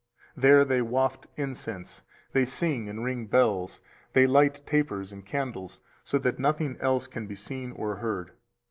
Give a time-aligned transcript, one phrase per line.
[0.35, 2.01] There they waft incense,
[2.31, 3.79] they sing and ring bells,
[4.13, 8.31] they light tapers and candles, so that nothing else can be seen or heard.